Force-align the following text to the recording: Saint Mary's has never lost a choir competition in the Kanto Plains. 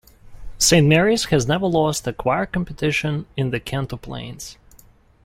Saint 0.57 0.87
Mary's 0.87 1.25
has 1.25 1.45
never 1.47 1.67
lost 1.67 2.07
a 2.07 2.11
choir 2.11 2.47
competition 2.47 3.27
in 3.37 3.51
the 3.51 3.59
Kanto 3.59 3.97
Plains. 3.97 4.57